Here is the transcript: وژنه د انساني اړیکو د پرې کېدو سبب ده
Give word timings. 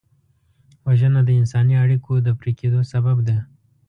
وژنه 0.85 1.21
د 1.25 1.29
انساني 1.39 1.75
اړیکو 1.83 2.13
د 2.21 2.27
پرې 2.39 2.51
کېدو 2.59 2.79
سبب 2.91 3.17
ده 3.27 3.37